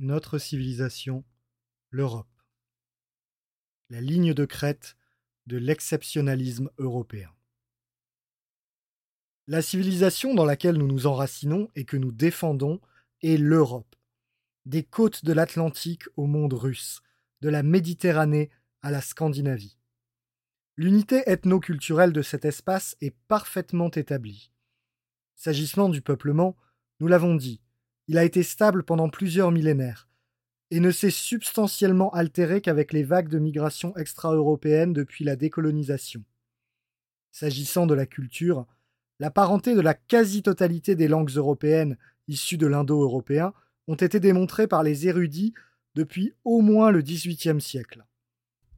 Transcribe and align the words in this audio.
notre 0.00 0.38
civilisation, 0.38 1.24
l'Europe. 1.90 2.26
La 3.90 4.00
ligne 4.00 4.32
de 4.32 4.46
crête 4.46 4.96
de 5.46 5.58
l'exceptionnalisme 5.58 6.70
européen. 6.78 7.30
La 9.46 9.60
civilisation 9.60 10.32
dans 10.32 10.46
laquelle 10.46 10.78
nous 10.78 10.86
nous 10.86 11.06
enracinons 11.06 11.68
et 11.74 11.84
que 11.84 11.98
nous 11.98 12.12
défendons 12.12 12.80
est 13.20 13.36
l'Europe. 13.36 13.94
Des 14.64 14.84
côtes 14.84 15.22
de 15.24 15.34
l'Atlantique 15.34 16.04
au 16.16 16.26
monde 16.26 16.54
russe, 16.54 17.02
de 17.42 17.50
la 17.50 17.62
Méditerranée 17.62 18.48
à 18.80 18.90
la 18.90 19.02
Scandinavie. 19.02 19.76
L'unité 20.78 21.24
ethno-culturelle 21.26 22.14
de 22.14 22.22
cet 22.22 22.46
espace 22.46 22.96
est 23.02 23.14
parfaitement 23.28 23.90
établie. 23.90 24.50
S'agissant 25.34 25.90
du 25.90 26.00
peuplement, 26.00 26.56
nous 27.00 27.06
l'avons 27.06 27.34
dit, 27.34 27.60
il 28.10 28.18
a 28.18 28.24
été 28.24 28.42
stable 28.42 28.82
pendant 28.82 29.08
plusieurs 29.08 29.52
millénaires 29.52 30.08
et 30.72 30.80
ne 30.80 30.90
s'est 30.90 31.12
substantiellement 31.12 32.12
altéré 32.12 32.60
qu'avec 32.60 32.92
les 32.92 33.04
vagues 33.04 33.28
de 33.28 33.38
migration 33.38 33.96
extra-européenne 33.96 34.92
depuis 34.92 35.22
la 35.22 35.36
décolonisation. 35.36 36.24
S'agissant 37.30 37.86
de 37.86 37.94
la 37.94 38.06
culture, 38.06 38.66
la 39.20 39.30
parenté 39.30 39.76
de 39.76 39.80
la 39.80 39.94
quasi-totalité 39.94 40.96
des 40.96 41.06
langues 41.06 41.30
européennes 41.36 41.96
issues 42.26 42.56
de 42.56 42.66
l'indo-européen 42.66 43.52
ont 43.86 43.94
été 43.94 44.18
démontrées 44.18 44.66
par 44.66 44.82
les 44.82 45.06
érudits 45.06 45.54
depuis 45.94 46.32
au 46.42 46.62
moins 46.62 46.90
le 46.90 47.02
XVIIIe 47.02 47.60
siècle. 47.60 48.04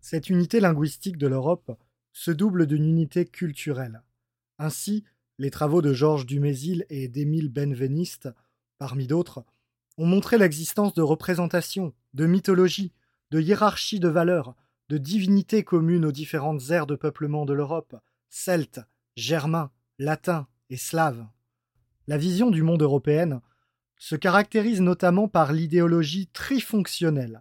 Cette 0.02 0.28
unité 0.28 0.60
linguistique 0.60 1.16
de 1.16 1.26
l'Europe 1.26 1.72
se 2.12 2.32
double 2.32 2.66
d'une 2.66 2.84
unité 2.84 3.24
culturelle. 3.24 4.02
Ainsi, 4.58 5.04
les 5.38 5.50
travaux 5.50 5.80
de 5.80 5.94
Georges 5.94 6.26
Dumézil 6.26 6.84
et 6.90 7.08
d'Émile 7.08 7.48
Benveniste 7.48 8.28
parmi 8.82 9.06
d'autres, 9.06 9.44
ont 9.96 10.06
montré 10.06 10.38
l'existence 10.38 10.92
de 10.92 11.02
représentations, 11.02 11.94
de 12.14 12.26
mythologies, 12.26 12.92
de 13.30 13.40
hiérarchies 13.40 14.00
de 14.00 14.08
valeurs, 14.08 14.56
de 14.88 14.98
divinités 14.98 15.62
communes 15.62 16.04
aux 16.04 16.10
différentes 16.10 16.70
aires 16.70 16.88
de 16.88 16.96
peuplement 16.96 17.44
de 17.44 17.52
l'Europe, 17.52 17.94
celtes, 18.28 18.80
germains, 19.14 19.70
latins 20.00 20.48
et 20.68 20.76
slaves. 20.76 21.24
La 22.08 22.18
vision 22.18 22.50
du 22.50 22.64
monde 22.64 22.82
européenne 22.82 23.40
se 23.98 24.16
caractérise 24.16 24.80
notamment 24.80 25.28
par 25.28 25.52
l'idéologie 25.52 26.26
trifonctionnelle, 26.32 27.40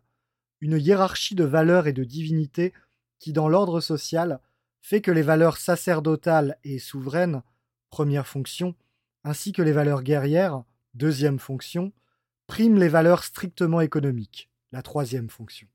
une 0.60 0.78
hiérarchie 0.78 1.34
de 1.34 1.44
valeurs 1.44 1.88
et 1.88 1.94
de 1.94 2.04
divinités 2.04 2.72
qui, 3.18 3.34
dans 3.34 3.50
l'ordre 3.50 3.82
social, 3.82 4.42
fait 4.80 5.02
que 5.02 5.10
les 5.10 5.24
valeurs 5.24 5.58
sacerdotales 5.58 6.60
et 6.64 6.78
souveraines, 6.78 7.42
première 7.90 8.28
fonction, 8.28 8.76
ainsi 9.24 9.54
que 9.54 9.64
les 9.64 9.72
valeurs 9.72 10.04
guerrières, 10.04 10.66
deuxième 10.94 11.40
fonction, 11.40 11.94
prime 12.48 12.78
les 12.78 12.90
valeurs 12.90 13.24
strictement 13.24 13.82
économiques, 13.82 14.50
la 14.72 14.82
troisième 14.82 15.30
fonction. 15.30 15.68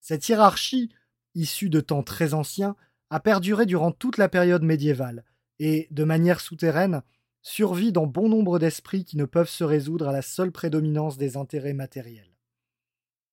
Cette 0.00 0.28
hiérarchie, 0.28 0.90
issue 1.34 1.70
de 1.70 1.80
temps 1.80 2.02
très 2.02 2.34
anciens, 2.34 2.76
a 3.10 3.20
perduré 3.20 3.66
durant 3.66 3.92
toute 3.92 4.18
la 4.18 4.28
période 4.28 4.62
médiévale 4.62 5.24
et, 5.58 5.88
de 5.90 6.04
manière 6.04 6.40
souterraine, 6.40 7.02
survit 7.42 7.92
dans 7.92 8.06
bon 8.06 8.28
nombre 8.28 8.58
d'esprits 8.58 9.04
qui 9.04 9.16
ne 9.16 9.24
peuvent 9.24 9.48
se 9.48 9.64
résoudre 9.64 10.08
à 10.08 10.12
la 10.12 10.22
seule 10.22 10.52
prédominance 10.52 11.16
des 11.16 11.36
intérêts 11.36 11.72
matériels. 11.72 12.36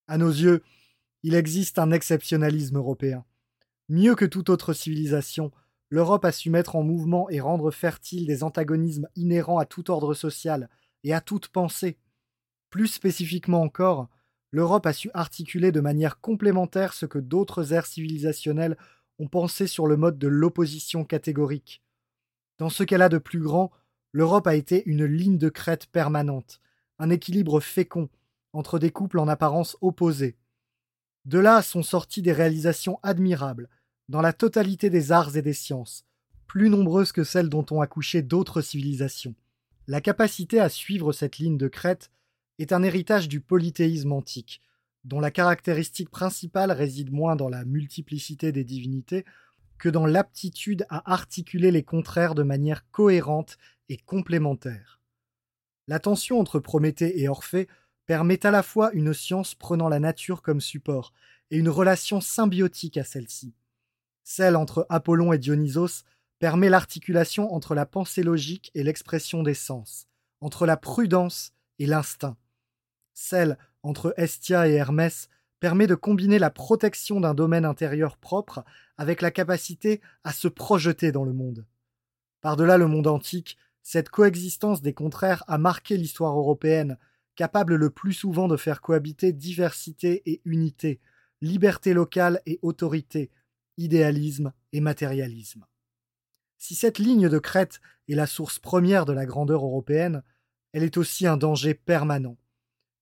À 0.08 0.18
nos 0.18 0.30
yeux, 0.30 0.64
il 1.24 1.36
existe 1.36 1.80
un 1.80 1.92
exceptionnalisme 1.92 2.78
européen. 2.78 3.26
Mieux 3.90 4.16
que 4.16 4.26
toute 4.26 4.50
autre 4.50 4.74
civilisation, 4.74 5.52
l'Europe 5.90 6.26
a 6.26 6.32
su 6.32 6.50
mettre 6.50 6.76
en 6.76 6.84
mouvement 6.84 7.30
et 7.30 7.40
rendre 7.40 7.72
fertiles 7.72 8.28
des 8.28 8.44
antagonismes 8.44 9.08
inhérents 9.16 9.60
à 9.60 9.66
tout 9.66 9.90
ordre 9.92 10.14
social, 10.14 10.70
et 11.08 11.14
à 11.14 11.22
toute 11.22 11.48
pensée. 11.48 11.98
Plus 12.70 12.88
spécifiquement 12.88 13.62
encore, 13.62 14.10
l'Europe 14.52 14.86
a 14.86 14.94
su 14.94 15.10
articuler 15.14 15.72
de 15.72 15.80
manière 15.80 16.20
complémentaire 16.20 16.94
ce 16.94 17.06
que 17.06 17.18
d'autres 17.18 17.72
ères 17.72 17.86
civilisationnelles 17.86 18.78
ont 19.18 19.30
pensé 19.30 19.68
sur 19.68 19.88
le 19.88 19.96
mode 19.96 20.20
de 20.20 20.28
l'opposition 20.28 21.06
catégorique. 21.06 21.82
Dans 22.58 22.70
ce 22.70 22.84
qu'elle 22.84 23.02
a 23.02 23.10
de 23.10 23.20
plus 23.20 23.40
grand, 23.40 23.72
l'Europe 24.12 24.48
a 24.48 24.56
été 24.56 24.84
une 24.86 25.06
ligne 25.06 25.38
de 25.38 25.48
crête 25.48 25.86
permanente, 25.86 26.60
un 27.00 27.10
équilibre 27.10 27.62
fécond 27.62 28.10
entre 28.52 28.78
des 28.78 28.92
couples 28.92 29.20
en 29.20 29.30
apparence 29.30 29.78
opposés. 29.80 30.36
De 31.24 31.40
là 31.40 31.62
sont 31.62 31.84
sorties 31.84 32.22
des 32.22 32.34
réalisations 32.34 33.00
admirables, 33.02 33.70
dans 34.10 34.22
la 34.22 34.34
totalité 34.34 34.90
des 34.90 35.14
arts 35.14 35.38
et 35.38 35.42
des 35.42 35.54
sciences, 35.54 36.06
plus 36.48 36.70
nombreuses 36.70 37.14
que 37.14 37.24
celles 37.24 37.50
dont 37.50 37.66
ont 37.72 37.82
accouché 37.82 38.22
d'autres 38.22 38.62
civilisations. 38.62 39.36
La 39.88 40.02
capacité 40.02 40.60
à 40.60 40.68
suivre 40.68 41.14
cette 41.14 41.38
ligne 41.38 41.58
de 41.58 41.70
crête 41.70 42.12
est 42.60 42.74
un 42.74 42.84
héritage 42.84 43.30
du 43.30 43.40
polythéisme 43.40 44.12
antique, 44.12 44.62
dont 45.06 45.22
la 45.22 45.32
caractéristique 45.32 46.10
principale 46.10 46.74
réside 46.74 47.14
moins 47.14 47.38
dans 47.38 47.48
la 47.48 47.64
multiplicité 47.64 48.52
des 48.52 48.66
divinités 48.66 49.24
que 49.78 49.88
dans 49.88 50.06
l'aptitude 50.06 50.86
à 50.90 51.10
articuler 51.10 51.72
les 51.72 51.84
contraires 51.84 52.36
de 52.36 52.44
manière 52.44 52.90
cohérente 52.92 53.58
et 53.88 53.96
complémentaire. 53.96 55.00
La 55.88 56.00
tension 56.00 56.38
entre 56.40 56.60
Prométhée 56.60 57.22
et 57.22 57.30
Orphée 57.30 57.70
permet 58.06 58.46
à 58.46 58.52
la 58.52 58.64
fois 58.64 58.92
une 58.92 59.14
science 59.14 59.56
prenant 59.56 59.88
la 59.88 60.00
nature 60.00 60.42
comme 60.42 60.60
support 60.60 61.14
et 61.50 61.58
une 61.58 61.70
relation 61.70 62.20
symbiotique 62.20 62.98
à 62.98 63.06
celle-ci. 63.06 63.54
Celle 64.26 64.58
entre 64.58 64.86
Apollon 64.90 65.32
et 65.32 65.38
Dionysos 65.38 66.04
permet 66.40 66.70
l'articulation 66.70 67.54
entre 67.54 67.76
la 67.76 67.86
pensée 67.86 68.24
logique 68.24 68.72
et 68.76 68.84
l'expression 68.84 69.44
des 69.44 69.54
sens, 69.54 70.08
entre 70.40 70.66
la 70.66 70.78
prudence 70.78 71.54
et 71.80 71.86
l'instinct. 71.86 72.38
Celle 73.14 73.58
entre 73.84 74.14
Estia 74.18 74.68
et 74.68 74.74
Hermès 74.74 75.30
permet 75.60 75.88
de 75.88 75.96
combiner 75.96 76.40
la 76.40 76.52
protection 76.52 77.20
d'un 77.20 77.34
domaine 77.34 77.66
intérieur 77.66 78.18
propre 78.18 78.64
avec 78.98 79.22
la 79.22 79.32
capacité 79.32 80.02
à 80.24 80.32
se 80.32 80.48
projeter 80.48 81.12
dans 81.12 81.24
le 81.24 81.34
monde. 81.34 81.66
Par-delà 82.42 82.78
le 82.78 82.88
monde 82.88 83.08
antique, 83.08 83.58
cette 83.82 84.10
coexistence 84.10 84.82
des 84.82 84.94
contraires 84.94 85.44
a 85.48 85.58
marqué 85.58 85.98
l'histoire 85.98 86.38
européenne, 86.38 86.98
capable 87.36 87.76
le 87.76 87.90
plus 87.90 88.14
souvent 88.14 88.48
de 88.48 88.58
faire 88.58 88.82
cohabiter 88.82 89.32
diversité 89.32 90.22
et 90.26 90.42
unité, 90.46 91.00
liberté 91.42 91.94
locale 91.94 92.42
et 92.46 92.60
autorité, 92.62 93.32
idéalisme 93.78 94.54
et 94.74 94.82
matérialisme. 94.82 95.66
Si 96.58 96.76
cette 96.76 97.00
ligne 97.00 97.30
de 97.30 97.40
crête 97.40 97.80
est 98.08 98.16
la 98.16 98.28
source 98.28 98.60
première 98.60 99.06
de 99.06 99.14
la 99.14 99.26
grandeur 99.26 99.64
européenne, 99.64 100.24
elle 100.74 100.84
est 100.84 100.98
aussi 100.98 101.28
un 101.28 101.38
danger 101.38 101.74
permanent. 101.74 102.38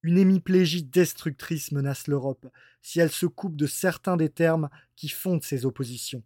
Une 0.03 0.17
hémiplégie 0.17 0.83
destructrice 0.83 1.71
menace 1.71 2.07
l'Europe 2.07 2.47
si 2.81 2.99
elle 2.99 3.11
se 3.11 3.25
coupe 3.25 3.55
de 3.55 3.65
certains 3.65 4.17
des 4.17 4.29
termes 4.29 4.69
qui 4.95 5.09
fondent 5.09 5.43
ses 5.43 5.65
oppositions. 5.65 6.23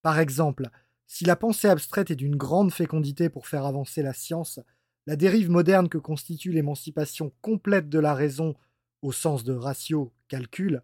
Par 0.00 0.18
exemple, 0.18 0.70
si 1.06 1.24
la 1.24 1.36
pensée 1.36 1.68
abstraite 1.68 2.10
est 2.10 2.16
d'une 2.16 2.36
grande 2.36 2.72
fécondité 2.72 3.28
pour 3.28 3.46
faire 3.46 3.66
avancer 3.66 4.02
la 4.02 4.14
science, 4.14 4.60
la 5.06 5.16
dérive 5.16 5.50
moderne 5.50 5.88
que 5.88 5.98
constitue 5.98 6.52
l'émancipation 6.52 7.32
complète 7.40 7.88
de 7.88 7.98
la 7.98 8.14
raison, 8.14 8.54
au 9.02 9.12
sens 9.12 9.44
de 9.44 9.52
ratio, 9.52 10.12
calcul, 10.28 10.82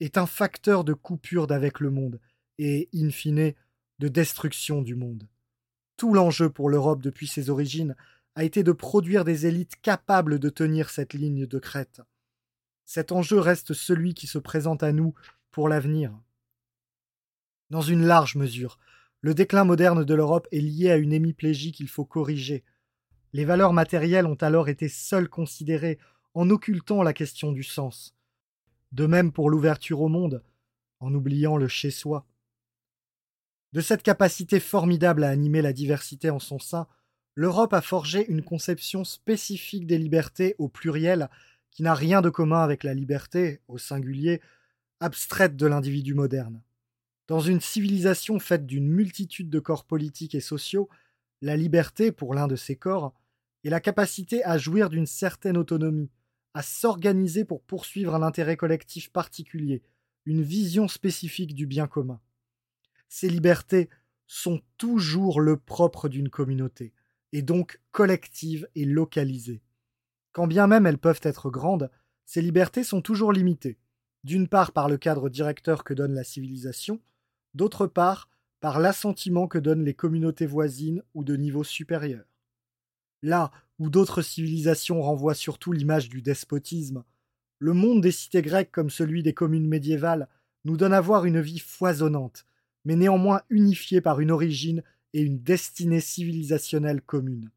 est 0.00 0.18
un 0.18 0.26
facteur 0.26 0.84
de 0.84 0.92
coupure 0.92 1.46
d'avec 1.46 1.80
le 1.80 1.90
monde, 1.90 2.20
et, 2.58 2.88
in 2.94 3.10
fine, 3.10 3.54
de 3.98 4.08
destruction 4.08 4.82
du 4.82 4.94
monde. 4.94 5.28
Tout 5.96 6.12
l'enjeu 6.12 6.50
pour 6.50 6.68
l'Europe 6.68 7.00
depuis 7.00 7.26
ses 7.26 7.50
origines 7.50 7.94
a 8.34 8.44
été 8.44 8.62
de 8.62 8.72
produire 8.72 9.24
des 9.24 9.46
élites 9.46 9.80
capables 9.80 10.38
de 10.38 10.48
tenir 10.48 10.90
cette 10.90 11.14
ligne 11.14 11.46
de 11.46 11.58
crête. 11.58 12.00
Cet 12.84 13.12
enjeu 13.12 13.38
reste 13.38 13.72
celui 13.72 14.14
qui 14.14 14.26
se 14.26 14.38
présente 14.38 14.82
à 14.82 14.92
nous 14.92 15.14
pour 15.50 15.68
l'avenir. 15.68 16.12
Dans 17.70 17.80
une 17.80 18.04
large 18.04 18.34
mesure, 18.36 18.78
le 19.20 19.34
déclin 19.34 19.64
moderne 19.64 20.04
de 20.04 20.14
l'Europe 20.14 20.48
est 20.52 20.60
lié 20.60 20.90
à 20.90 20.96
une 20.96 21.12
hémiplégie 21.12 21.72
qu'il 21.72 21.88
faut 21.88 22.04
corriger. 22.04 22.64
Les 23.32 23.44
valeurs 23.44 23.72
matérielles 23.72 24.26
ont 24.26 24.34
alors 24.34 24.68
été 24.68 24.88
seules 24.88 25.28
considérées 25.28 25.98
en 26.34 26.50
occultant 26.50 27.02
la 27.02 27.12
question 27.12 27.52
du 27.52 27.62
sens. 27.62 28.14
De 28.92 29.06
même 29.06 29.32
pour 29.32 29.48
l'ouverture 29.48 30.02
au 30.02 30.08
monde, 30.08 30.42
en 31.00 31.14
oubliant 31.14 31.56
le 31.56 31.68
chez 31.68 31.90
soi. 31.90 32.26
De 33.74 33.80
cette 33.80 34.04
capacité 34.04 34.60
formidable 34.60 35.24
à 35.24 35.30
animer 35.30 35.60
la 35.60 35.72
diversité 35.72 36.30
en 36.30 36.38
son 36.38 36.60
sein, 36.60 36.86
l'Europe 37.34 37.72
a 37.72 37.80
forgé 37.80 38.24
une 38.30 38.44
conception 38.44 39.02
spécifique 39.02 39.88
des 39.88 39.98
libertés 39.98 40.54
au 40.58 40.68
pluriel 40.68 41.28
qui 41.72 41.82
n'a 41.82 41.92
rien 41.92 42.22
de 42.22 42.30
commun 42.30 42.62
avec 42.62 42.84
la 42.84 42.94
liberté, 42.94 43.60
au 43.66 43.76
singulier, 43.76 44.40
abstraite 45.00 45.56
de 45.56 45.66
l'individu 45.66 46.14
moderne. 46.14 46.62
Dans 47.26 47.40
une 47.40 47.60
civilisation 47.60 48.38
faite 48.38 48.64
d'une 48.64 48.86
multitude 48.86 49.50
de 49.50 49.58
corps 49.58 49.86
politiques 49.86 50.36
et 50.36 50.40
sociaux, 50.40 50.88
la 51.42 51.56
liberté, 51.56 52.12
pour 52.12 52.32
l'un 52.32 52.46
de 52.46 52.54
ces 52.54 52.76
corps, 52.76 53.12
est 53.64 53.70
la 53.70 53.80
capacité 53.80 54.44
à 54.44 54.56
jouir 54.56 54.88
d'une 54.88 55.08
certaine 55.08 55.56
autonomie, 55.56 56.12
à 56.54 56.62
s'organiser 56.62 57.44
pour 57.44 57.60
poursuivre 57.60 58.14
un 58.14 58.22
intérêt 58.22 58.56
collectif 58.56 59.10
particulier, 59.10 59.82
une 60.26 60.42
vision 60.42 60.86
spécifique 60.86 61.56
du 61.56 61.66
bien 61.66 61.88
commun 61.88 62.20
ces 63.08 63.28
libertés 63.28 63.88
sont 64.26 64.60
toujours 64.78 65.40
le 65.40 65.56
propre 65.56 66.08
d'une 66.08 66.30
communauté, 66.30 66.92
et 67.32 67.42
donc 67.42 67.80
collectives 67.90 68.68
et 68.74 68.84
localisées. 68.84 69.62
Quand 70.32 70.46
bien 70.46 70.66
même 70.66 70.86
elles 70.86 70.98
peuvent 70.98 71.20
être 71.22 71.50
grandes, 71.50 71.90
ces 72.24 72.42
libertés 72.42 72.84
sont 72.84 73.02
toujours 73.02 73.32
limitées, 73.32 73.78
d'une 74.24 74.48
part 74.48 74.72
par 74.72 74.88
le 74.88 74.96
cadre 74.96 75.28
directeur 75.28 75.84
que 75.84 75.94
donne 75.94 76.14
la 76.14 76.24
civilisation, 76.24 77.00
d'autre 77.54 77.86
part 77.86 78.28
par 78.60 78.80
l'assentiment 78.80 79.46
que 79.46 79.58
donnent 79.58 79.84
les 79.84 79.94
communautés 79.94 80.46
voisines 80.46 81.02
ou 81.12 81.22
de 81.22 81.36
niveau 81.36 81.64
supérieur. 81.64 82.24
Là 83.22 83.52
où 83.78 83.90
d'autres 83.90 84.22
civilisations 84.22 85.02
renvoient 85.02 85.34
surtout 85.34 85.72
l'image 85.72 86.08
du 86.08 86.22
despotisme, 86.22 87.04
le 87.58 87.72
monde 87.72 88.00
des 88.00 88.12
cités 88.12 88.42
grecques 88.42 88.72
comme 88.72 88.90
celui 88.90 89.22
des 89.22 89.34
communes 89.34 89.68
médiévales 89.68 90.28
nous 90.64 90.76
donne 90.76 90.94
à 90.94 91.00
voir 91.00 91.24
une 91.26 91.40
vie 91.40 91.58
foisonnante, 91.58 92.46
mais 92.84 92.96
néanmoins 92.96 93.42
unifiée 93.50 94.00
par 94.00 94.20
une 94.20 94.30
origine 94.30 94.82
et 95.12 95.22
une 95.22 95.42
destinée 95.42 96.00
civilisationnelle 96.00 97.00
commune. 97.00 97.50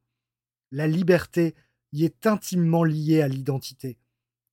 La 0.72 0.88
liberté 0.88 1.56
y 1.92 2.06
est 2.06 2.28
intimement 2.28 2.84
liée 2.84 3.22
à 3.22 3.28
l'identité. 3.28 3.98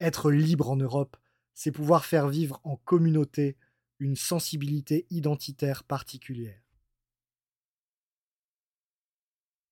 Être 0.00 0.30
libre 0.30 0.70
en 0.70 0.76
Europe, 0.76 1.16
c'est 1.54 1.72
pouvoir 1.72 2.04
faire 2.04 2.28
vivre 2.28 2.60
en 2.64 2.76
communauté 2.76 3.56
une 3.98 4.16
sensibilité 4.16 5.06
identitaire 5.10 5.84
particulière. 5.84 6.63